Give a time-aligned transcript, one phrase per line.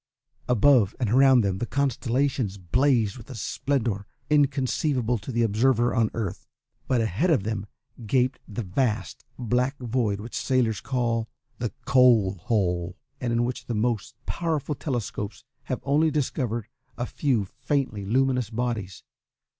[0.49, 6.09] Above and around them the constellations blazed with a splendour inconceivable to an observer on
[6.15, 6.47] Earth,
[6.87, 7.67] but ahead of them
[8.07, 11.29] gaped the vast, black void which sailors call
[11.59, 17.45] "the Coal Hole," and in which the most powerful telescopes have only discovered a few
[17.45, 19.03] faintly luminous bodies.